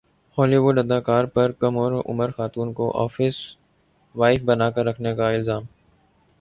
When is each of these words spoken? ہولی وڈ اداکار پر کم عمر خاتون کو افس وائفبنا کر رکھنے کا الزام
ہولی 0.37 0.57
وڈ 0.57 0.75
اداکار 0.79 1.23
پر 1.35 1.51
کم 1.59 1.77
عمر 2.09 2.29
خاتون 2.37 2.73
کو 2.77 2.85
افس 3.03 3.35
وائفبنا 4.15 4.69
کر 4.71 4.85
رکھنے 4.85 5.15
کا 5.15 5.29
الزام 5.29 5.63